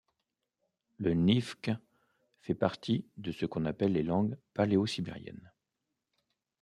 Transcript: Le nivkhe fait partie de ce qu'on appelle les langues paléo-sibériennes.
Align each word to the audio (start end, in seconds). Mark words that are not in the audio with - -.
Le 0.97 1.13
nivkhe 1.13 1.77
fait 2.39 2.55
partie 2.55 3.05
de 3.17 3.31
ce 3.31 3.45
qu'on 3.45 3.65
appelle 3.65 3.91
les 3.93 4.01
langues 4.01 4.35
paléo-sibériennes. 4.55 5.51